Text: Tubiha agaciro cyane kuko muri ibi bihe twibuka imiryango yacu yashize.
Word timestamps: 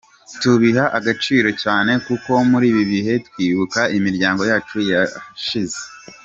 Tubiha 0.41 0.85
agaciro 0.97 1.49
cyane 1.63 1.91
kuko 2.05 2.31
muri 2.49 2.65
ibi 2.71 2.83
bihe 2.91 3.13
twibuka 3.27 3.79
imiryango 3.97 4.41
yacu 4.51 4.77
yashize. 4.91 5.79